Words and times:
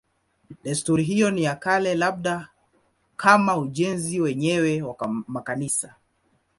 Desturi 0.63 1.03
hiyo 1.03 1.31
ni 1.31 1.43
ya 1.43 1.55
kale, 1.55 1.95
labda 1.95 2.49
kama 3.17 3.57
ujenzi 3.57 4.21
wenyewe 4.21 4.81
wa 4.81 5.23
makanisa. 5.27 5.95